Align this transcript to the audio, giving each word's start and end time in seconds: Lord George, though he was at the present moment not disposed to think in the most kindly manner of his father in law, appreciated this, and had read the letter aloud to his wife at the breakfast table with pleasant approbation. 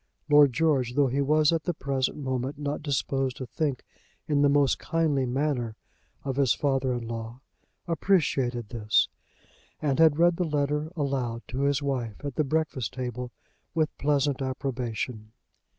Lord 0.31 0.51
George, 0.51 0.95
though 0.95 1.05
he 1.09 1.21
was 1.21 1.53
at 1.53 1.65
the 1.65 1.75
present 1.75 2.17
moment 2.17 2.57
not 2.57 2.81
disposed 2.81 3.37
to 3.37 3.45
think 3.45 3.85
in 4.27 4.41
the 4.41 4.49
most 4.49 4.79
kindly 4.79 5.27
manner 5.27 5.75
of 6.23 6.37
his 6.37 6.55
father 6.55 6.91
in 6.95 7.07
law, 7.07 7.41
appreciated 7.87 8.69
this, 8.69 9.09
and 9.79 9.99
had 9.99 10.17
read 10.17 10.37
the 10.37 10.43
letter 10.43 10.91
aloud 10.95 11.43
to 11.49 11.61
his 11.65 11.83
wife 11.83 12.15
at 12.25 12.33
the 12.33 12.43
breakfast 12.43 12.93
table 12.95 13.31
with 13.75 13.95
pleasant 13.99 14.41
approbation. 14.41 15.33